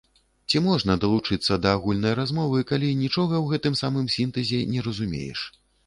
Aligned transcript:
Ці 0.53 0.61
можна 0.67 0.95
далучыцца 1.03 1.59
да 1.67 1.75
агульнай 1.79 2.17
размовы, 2.21 2.65
калі 2.73 2.91
нічога 3.05 3.29
ў 3.29 3.45
гэтым 3.55 3.73
самім 3.85 4.13
сінтэзе 4.19 4.67
не 4.77 4.89
разумееш? 4.89 5.39